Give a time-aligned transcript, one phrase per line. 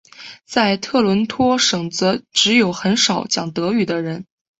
[0.45, 4.25] 在特伦托省则只有很少讲德语的人。